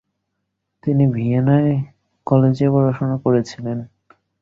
তিনি 0.83 1.03
ভিয়েনায় 1.07 1.71
কলেজে 2.27 2.67
পড়াশোনা 2.69 3.15
করছিলেন। 3.17 3.77